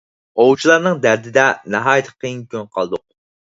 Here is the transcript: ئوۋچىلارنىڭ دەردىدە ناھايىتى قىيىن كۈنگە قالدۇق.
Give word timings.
ئوۋچىلارنىڭ 0.43 0.97
دەردىدە 1.03 1.45
ناھايىتى 1.77 2.17
قىيىن 2.19 2.43
كۈنگە 2.51 2.75
قالدۇق. 2.81 3.07